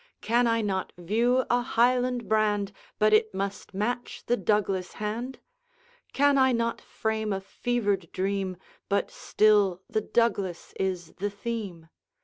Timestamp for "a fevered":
7.31-8.11